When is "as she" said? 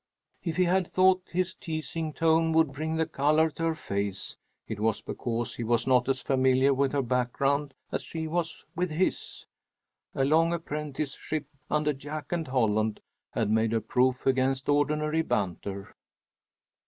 7.91-8.27